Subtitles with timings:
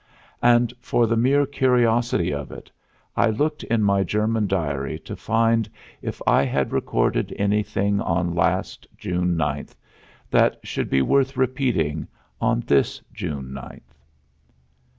[0.41, 2.71] And, for the mere curiosity of it,
[3.15, 5.69] I looked in my German diary to find
[6.01, 9.75] if I had recorded anything on last June ninth
[10.31, 12.07] that should be worth repeating
[12.41, 13.93] on this June ninth.